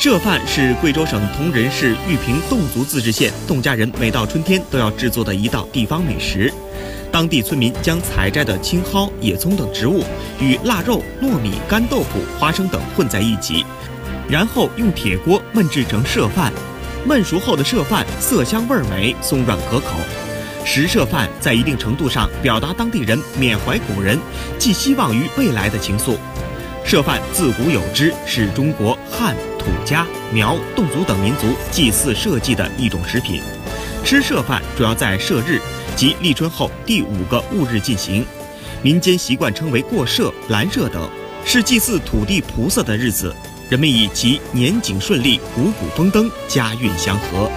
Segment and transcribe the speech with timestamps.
[0.00, 6.50] 社饭是贵州省铜仁市玉屏侗族自治县侗家人每到春天都要制作的一道地方美食。
[7.12, 10.02] 当地村民将采摘的青蒿、野葱等植物
[10.40, 13.62] 与腊肉、糯米、干豆腐、花生等混在一起，
[14.26, 16.50] 然后用铁锅焖制成社饭。
[17.06, 19.98] 焖熟后的社饭色香味美，松软可口。
[20.64, 24.18] 食社饭在一定程度上表达当地人缅怀古人、
[24.58, 26.16] 寄希望于未来的情愫。
[26.86, 29.36] 社饭自古有之，是中国汉。
[29.60, 33.40] 土家、苗、侗族等民族祭祀社稷的一种食品。
[34.02, 35.60] 吃社饭主要在社日，
[35.94, 38.26] 即立春后第五个戊日进行。
[38.82, 41.08] 民间习惯称为过社、拦社等，
[41.44, 43.34] 是祭祀土地菩萨的日子。
[43.68, 47.48] 人们以其年景顺利、五谷丰登、家运祥和。